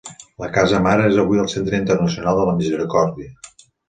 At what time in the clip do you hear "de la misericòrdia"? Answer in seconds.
2.39-3.67